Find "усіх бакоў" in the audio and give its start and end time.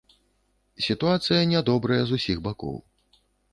2.21-2.83